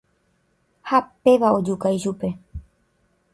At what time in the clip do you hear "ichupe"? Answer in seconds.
1.99-2.29